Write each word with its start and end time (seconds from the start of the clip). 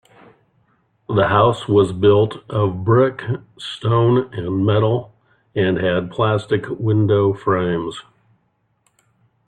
The 1.09 1.27
house 1.27 1.67
was 1.67 1.91
built 1.91 2.37
of 2.49 2.83
brick, 2.83 3.21
stone 3.59 4.31
and 4.33 4.65
metal, 4.65 5.13
and 5.55 5.77
had 5.77 6.09
plastic 6.09 6.67
window 6.69 7.35
frames. 7.35 8.01